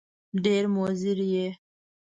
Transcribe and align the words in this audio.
ډېر 0.43 0.63
مضر 0.75 1.17
یې! 1.33 1.47